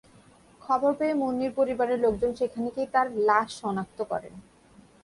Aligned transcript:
খবর 0.61 0.91
পেয়ে 0.93 1.13
মুন্নির 1.13 1.51
পরিবারের 1.55 1.99
লোকজন 1.99 2.31
সেখানে 2.33 2.67
গিয়ে 2.75 2.91
তাঁর 2.93 3.07
লাশ 3.27 3.47
শনাক্ত 3.61 3.99
করেন। 4.03 4.33